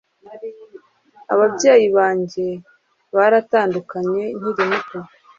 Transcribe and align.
Ababyeyi 1.33 1.87
banjye 1.97 2.47
baratandukanye 3.15 4.23
nkiri 4.37 4.63
muto 4.69 4.99